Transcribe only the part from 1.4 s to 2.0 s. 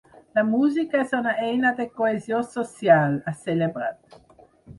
eina de